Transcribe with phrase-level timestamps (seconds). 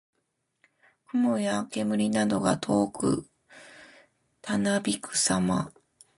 [1.11, 3.29] 雲や煙などが遠く
[4.41, 5.71] たなびくさま。